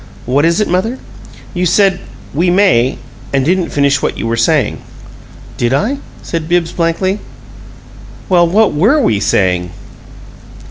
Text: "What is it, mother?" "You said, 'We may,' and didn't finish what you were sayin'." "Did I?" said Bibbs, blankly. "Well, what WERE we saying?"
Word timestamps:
"What 0.25 0.45
is 0.45 0.59
it, 0.59 0.67
mother?" 0.67 0.97
"You 1.53 1.67
said, 1.67 1.99
'We 2.33 2.49
may,' 2.49 2.97
and 3.31 3.45
didn't 3.45 3.69
finish 3.69 4.01
what 4.01 4.17
you 4.17 4.25
were 4.25 4.35
sayin'." 4.35 4.79
"Did 5.57 5.75
I?" 5.75 5.99
said 6.23 6.49
Bibbs, 6.49 6.71
blankly. 6.71 7.19
"Well, 8.27 8.47
what 8.47 8.73
WERE 8.73 8.99
we 8.99 9.19
saying?" 9.19 9.69